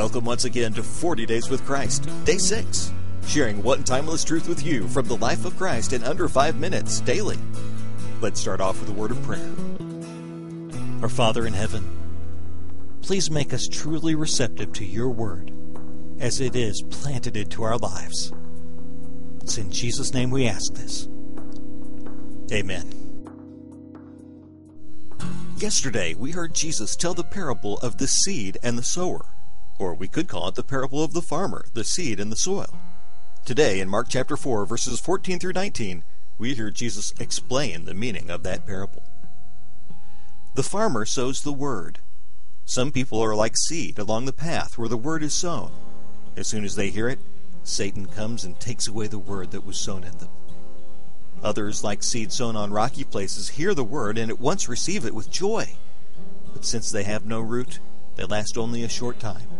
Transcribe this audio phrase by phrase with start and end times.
[0.00, 2.90] Welcome once again to 40 Days with Christ, Day 6,
[3.26, 7.00] sharing one timeless truth with you from the life of Christ in under 5 minutes
[7.00, 7.36] daily.
[8.22, 9.46] Let's start off with a word of prayer.
[11.02, 11.84] Our Father in heaven,
[13.02, 15.52] please make us truly receptive to your word
[16.18, 18.32] as it is planted into our lives.
[19.42, 21.08] It's in Jesus' name we ask this.
[22.50, 22.90] Amen.
[25.58, 29.26] Yesterday, we heard Jesus tell the parable of the seed and the sower,
[29.80, 32.76] or we could call it the parable of the farmer, the seed and the soil.
[33.46, 36.04] Today, in Mark chapter 4, verses 14 through 19,
[36.38, 39.02] we hear Jesus explain the meaning of that parable.
[40.54, 42.00] The farmer sows the word.
[42.66, 45.72] Some people are like seed along the path where the word is sown.
[46.36, 47.18] As soon as they hear it,
[47.64, 50.28] Satan comes and takes away the word that was sown in them.
[51.42, 55.14] Others, like seed sown on rocky places, hear the word and at once receive it
[55.14, 55.76] with joy.
[56.52, 57.78] But since they have no root,
[58.16, 59.59] they last only a short time.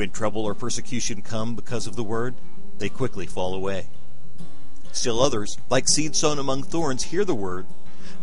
[0.00, 2.34] When trouble or persecution come because of the word,
[2.78, 3.88] they quickly fall away.
[4.92, 7.66] Still others, like seed sown among thorns, hear the word,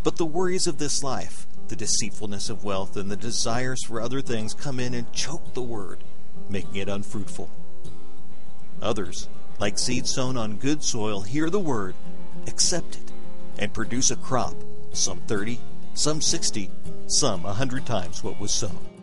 [0.02, 4.20] but the worries of this life, the deceitfulness of wealth, and the desires for other
[4.20, 6.02] things come in and choke the word,
[6.50, 7.48] making it unfruitful.
[8.82, 9.28] Others,
[9.60, 11.94] like seed sown on good soil, hear the word
[12.48, 13.12] accept it,
[13.56, 14.56] and produce a crop,
[14.92, 15.60] some 30,
[15.94, 16.72] some 60,
[17.06, 18.97] some a 100 times what was sown.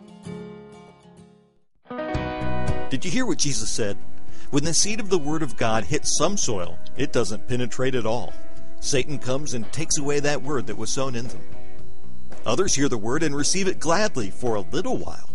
[2.88, 3.96] Did you hear what Jesus said?
[4.50, 8.06] When the seed of the Word of God hits some soil, it doesn't penetrate at
[8.06, 8.32] all.
[8.78, 11.40] Satan comes and takes away that word that was sown in them.
[12.44, 15.28] Others hear the word and receive it gladly for a little while.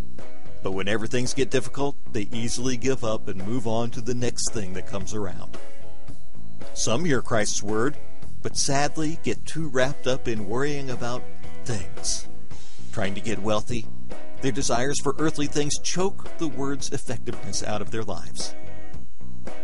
[0.64, 4.54] But whenever things get difficult, they easily give up and move on to the next
[4.54, 5.58] thing that comes around.
[6.74, 7.98] Some hear Christ's word,
[8.42, 11.22] but sadly get too wrapped up in worrying about
[11.66, 12.30] things.
[12.94, 13.86] Trying to get wealthy,
[14.42, 18.56] their desires for earthly things choke the word's effectiveness out of their lives.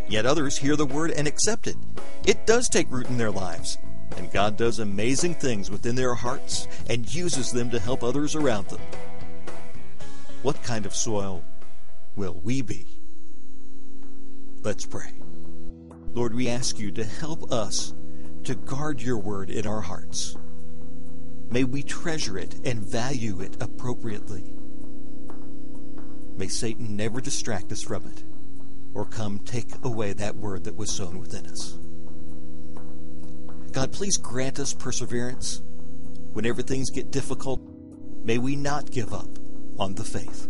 [0.08, 1.76] Yet others hear the word and accept it.
[2.26, 3.78] It does take root in their lives,
[4.16, 8.68] and God does amazing things within their hearts and uses them to help others around
[8.68, 8.82] them.
[10.44, 11.44] What kind of soil
[12.16, 12.86] will we be?
[14.64, 15.14] Let's pray.
[16.14, 17.94] Lord, we ask you to help us
[18.44, 20.38] to guard your word in our hearts.
[21.50, 24.54] May we treasure it and value it appropriately.
[26.38, 28.24] May Satan never distract us from it
[28.94, 31.78] or come take away that word that was sown within us.
[33.72, 35.62] God, please grant us perseverance.
[36.34, 37.62] Whenever things get difficult,
[38.24, 39.30] may we not give up
[39.80, 40.48] on the faith.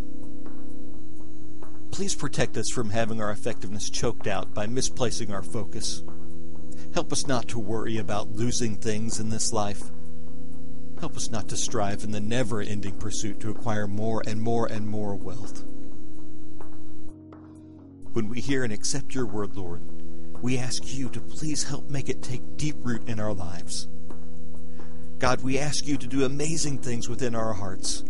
[1.91, 6.03] Please protect us from having our effectiveness choked out by misplacing our focus.
[6.93, 9.83] Help us not to worry about losing things in this life.
[10.99, 14.67] Help us not to strive in the never ending pursuit to acquire more and more
[14.67, 15.63] and more wealth.
[18.17, 19.79] When we hear and accept your word, Lord,
[20.41, 23.89] we ask you to please help make it take deep root in our lives.
[25.19, 28.03] God, we ask you to do amazing things within our hearts,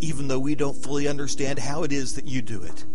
[0.00, 2.86] even though we don't fully understand how it is that you do it.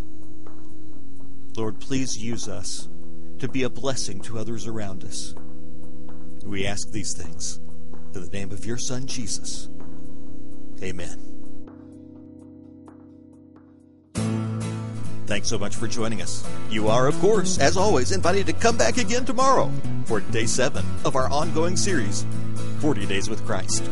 [1.56, 2.90] Lord, please use us
[3.38, 5.36] to be a blessing to others around us.
[6.44, 7.60] We ask these things
[8.16, 9.70] in the name of your Son, Jesus.
[10.82, 11.33] Amen.
[15.34, 16.48] Thanks so much for joining us.
[16.70, 19.72] You are, of course, as always, invited to come back again tomorrow
[20.06, 22.24] for day seven of our ongoing series,
[22.82, 23.84] 40 Days with Christ.